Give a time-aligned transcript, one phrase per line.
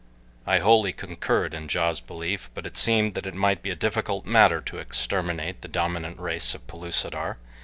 [0.47, 4.25] I wholly concurred in Ja's belief, but it seemed that it might be a difficult
[4.25, 7.37] matter to exterminate the dominant race of Pellucidar.